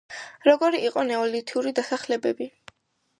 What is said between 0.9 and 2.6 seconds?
ნეოლთური დასახლებები?